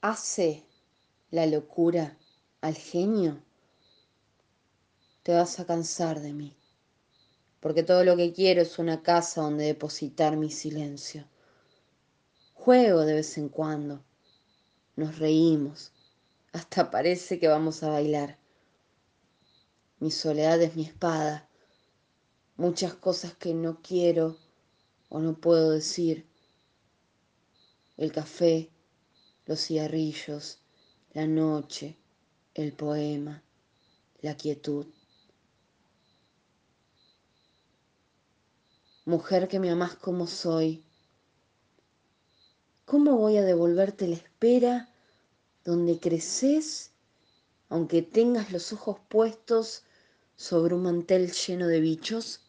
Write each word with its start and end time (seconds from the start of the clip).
hace 0.00 0.64
la 1.30 1.46
locura 1.46 2.16
al 2.60 2.74
genio, 2.74 3.42
te 5.22 5.34
vas 5.34 5.58
a 5.60 5.66
cansar 5.66 6.20
de 6.20 6.32
mí, 6.32 6.56
porque 7.60 7.82
todo 7.82 8.04
lo 8.04 8.16
que 8.16 8.32
quiero 8.32 8.62
es 8.62 8.78
una 8.78 9.02
casa 9.02 9.42
donde 9.42 9.66
depositar 9.66 10.36
mi 10.36 10.50
silencio. 10.50 11.26
Juego 12.54 13.00
de 13.04 13.14
vez 13.14 13.36
en 13.38 13.48
cuando, 13.48 14.04
nos 14.96 15.18
reímos, 15.18 15.92
hasta 16.52 16.90
parece 16.90 17.38
que 17.38 17.48
vamos 17.48 17.82
a 17.82 17.90
bailar. 17.90 18.38
Mi 20.00 20.10
soledad 20.10 20.60
es 20.62 20.76
mi 20.76 20.84
espada, 20.84 21.48
muchas 22.56 22.94
cosas 22.94 23.34
que 23.34 23.52
no 23.52 23.82
quiero 23.82 24.38
o 25.08 25.18
no 25.18 25.34
puedo 25.34 25.70
decir. 25.70 26.26
El 27.96 28.12
café, 28.12 28.70
los 29.48 29.60
cigarrillos, 29.60 30.58
la 31.14 31.26
noche, 31.26 31.96
el 32.52 32.74
poema, 32.74 33.42
la 34.20 34.36
quietud. 34.36 34.86
Mujer 39.06 39.48
que 39.48 39.58
me 39.58 39.70
amás 39.70 39.96
como 39.96 40.26
soy, 40.26 40.84
¿cómo 42.84 43.16
voy 43.16 43.38
a 43.38 43.42
devolverte 43.42 44.06
la 44.06 44.16
espera 44.16 44.94
donde 45.64 45.98
creces, 45.98 46.90
aunque 47.70 48.02
tengas 48.02 48.52
los 48.52 48.74
ojos 48.74 48.98
puestos 49.08 49.82
sobre 50.36 50.74
un 50.74 50.82
mantel 50.82 51.32
lleno 51.32 51.68
de 51.68 51.80
bichos? 51.80 52.47